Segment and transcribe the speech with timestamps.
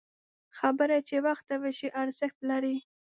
[0.57, 2.75] خبره چې وخته وشي، ارزښت لري